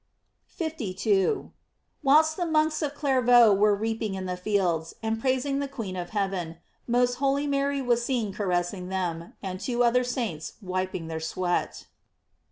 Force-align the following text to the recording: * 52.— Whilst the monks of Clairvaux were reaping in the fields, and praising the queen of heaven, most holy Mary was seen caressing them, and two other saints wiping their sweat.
* 0.21 0.45
52.— 0.47 1.51
Whilst 2.03 2.35
the 2.35 2.47
monks 2.47 2.81
of 2.81 2.95
Clairvaux 2.95 3.53
were 3.53 3.75
reaping 3.75 4.15
in 4.15 4.25
the 4.25 4.35
fields, 4.35 4.95
and 5.03 5.21
praising 5.21 5.59
the 5.59 5.67
queen 5.67 5.95
of 5.95 6.09
heaven, 6.09 6.57
most 6.87 7.17
holy 7.21 7.45
Mary 7.45 7.83
was 7.83 8.03
seen 8.03 8.33
caressing 8.33 8.89
them, 8.89 9.33
and 9.43 9.59
two 9.59 9.83
other 9.83 10.03
saints 10.03 10.53
wiping 10.59 11.05
their 11.05 11.19
sweat. 11.19 11.85